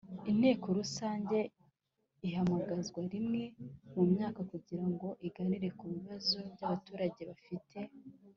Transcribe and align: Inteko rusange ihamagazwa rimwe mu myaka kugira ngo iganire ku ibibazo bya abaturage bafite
Inteko 0.31 0.67
rusange 0.79 1.39
ihamagazwa 2.27 3.01
rimwe 3.13 3.41
mu 3.95 4.03
myaka 4.11 4.39
kugira 4.51 4.85
ngo 4.91 5.07
iganire 5.27 5.67
ku 5.77 5.81
ibibazo 5.91 6.37
bya 6.53 6.63
abaturage 6.67 7.21
bafite 7.31 7.77